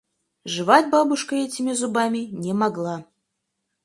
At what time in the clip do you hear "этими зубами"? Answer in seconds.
1.35-2.21